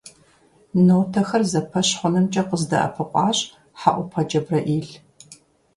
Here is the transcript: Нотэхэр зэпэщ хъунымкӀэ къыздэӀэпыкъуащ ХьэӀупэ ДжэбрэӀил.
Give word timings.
Нотэхэр 0.85 1.43
зэпэщ 1.51 1.89
хъунымкӀэ 1.99 2.43
къыздэӀэпыкъуащ 2.49 3.37
ХьэӀупэ 3.79 4.21
ДжэбрэӀил. 4.27 4.87